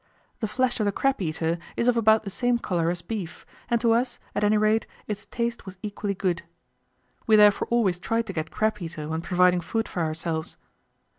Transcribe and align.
The 0.39 0.47
flesh 0.47 0.79
of 0.79 0.87
the 0.87 0.91
crab 0.91 1.21
eater 1.21 1.59
is 1.77 1.87
of 1.87 1.95
about 1.95 2.23
the 2.23 2.31
same 2.31 2.57
colour 2.57 2.89
as 2.89 3.03
beef, 3.03 3.45
and 3.69 3.79
to 3.81 3.91
us, 3.91 4.17
at 4.33 4.43
any 4.43 4.57
rate, 4.57 4.87
its 5.05 5.27
taste 5.27 5.63
was 5.67 5.77
equally 5.83 6.15
good. 6.15 6.41
We 7.27 7.35
therefore 7.35 7.67
always 7.69 7.99
tried 7.99 8.25
to 8.25 8.33
get 8.33 8.49
crab 8.49 8.81
eater 8.81 9.07
when 9.07 9.21
providing 9.21 9.61
food 9.61 9.87
for 9.87 10.01
ourselves. 10.01 10.57